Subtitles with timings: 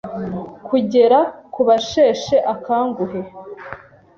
[0.67, 1.19] kugera
[1.53, 3.19] ku basheshe akanguhe